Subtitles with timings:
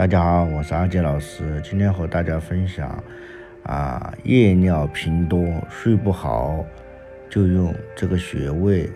[0.00, 3.04] 大家好，我是阿杰老师，今天和大家分享
[3.64, 6.64] 啊，夜尿频多睡不好，
[7.28, 8.88] 就用这个穴位。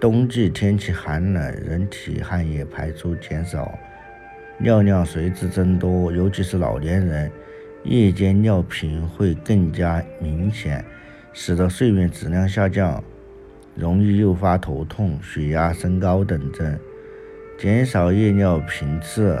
[0.00, 3.72] 冬季天气寒冷，人体汗液排出减少，
[4.58, 7.30] 尿量随之增多，尤其是老年人，
[7.84, 10.84] 夜间尿频会更加明显，
[11.32, 13.00] 使得睡眠质量下降，
[13.76, 16.76] 容易诱发头痛、血压升高等症。
[17.56, 19.40] 减少夜尿频次。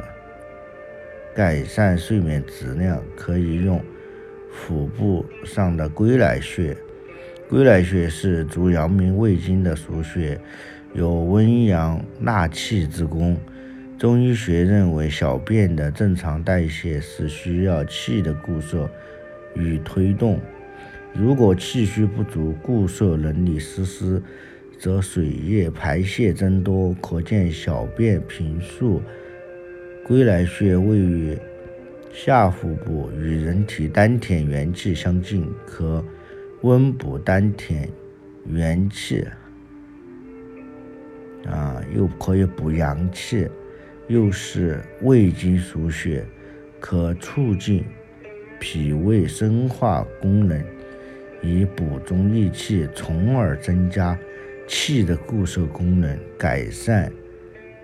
[1.36, 3.78] 改善睡眠质量，可以用
[4.50, 6.74] 腹部上的归来穴。
[7.46, 10.40] 归来穴是足阳明胃经的腧穴，
[10.94, 13.36] 有温阳纳气之功。
[13.98, 18.88] 中医学认为，小便的正常代谢是需要气的固摄
[19.54, 20.40] 与推动。
[21.12, 24.22] 如果气虚不足，固摄能力失失，
[24.78, 29.02] 则水液排泄增多，可见小便频数。
[30.06, 31.36] 归来穴位于
[32.12, 36.00] 下腹部，与人体丹田元气相近，可
[36.60, 37.88] 温补丹田
[38.44, 39.26] 元气，
[41.44, 43.48] 啊，又可以补阳气，
[44.06, 46.24] 又是胃经腧穴，
[46.78, 47.84] 可促进
[48.60, 50.64] 脾胃生化功能，
[51.42, 54.16] 以补中益气，从而增加
[54.68, 57.12] 气的固摄功能，改善。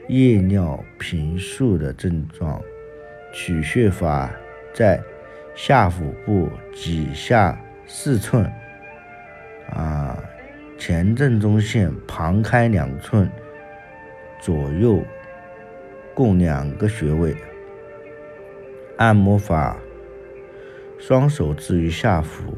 [0.09, 2.61] 夜尿频数的症状，
[3.33, 4.31] 取穴法
[4.75, 5.01] 在
[5.55, 8.45] 下腹部脊下四寸，
[9.71, 10.19] 啊，
[10.77, 13.31] 前正中线旁开两寸，
[14.41, 15.01] 左右
[16.15, 17.35] 共两个穴位。
[18.99, 19.79] 按摩法，
[20.99, 22.55] 双手置于下腹，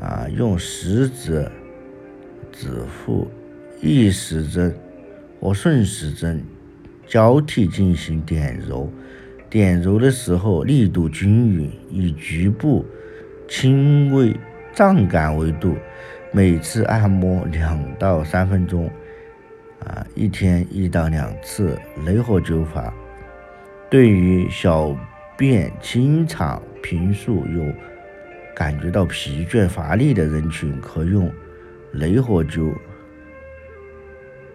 [0.00, 1.46] 啊，用食指、
[2.50, 3.30] 指腹
[3.80, 4.74] 逆时针。
[5.42, 6.40] 和顺时针
[7.04, 8.88] 交替进行点揉，
[9.50, 12.86] 点揉的时候力度均匀，以局部
[13.48, 14.36] 轻微
[14.72, 15.76] 胀感为度，
[16.30, 18.88] 每次按摩两到三分钟，
[19.80, 21.76] 啊，一天一到两次。
[22.06, 22.94] 雷火灸法
[23.90, 24.96] 对于小
[25.36, 27.64] 便清长、频数有
[28.54, 31.28] 感觉到疲倦乏力的人群，可用
[31.94, 32.72] 雷火灸。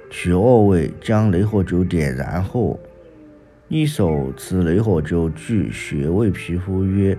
[0.09, 2.79] 取二位，将雷火灸点燃后，
[3.68, 7.18] 一手持雷火灸距穴位皮肤约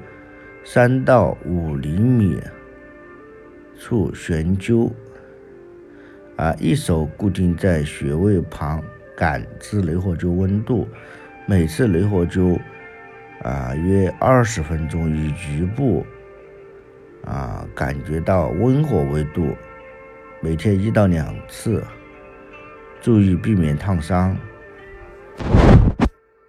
[0.64, 2.38] 三到五厘米
[3.78, 4.90] 处悬灸，
[6.36, 8.82] 啊，一手固定在穴位旁，
[9.16, 10.88] 感知雷火灸温度。
[11.46, 12.58] 每次雷火灸
[13.42, 16.04] 啊约二十分钟，以局部
[17.24, 19.54] 啊感觉到温火为度，
[20.40, 21.84] 每天一到两次。
[23.00, 24.36] 注意避免烫伤。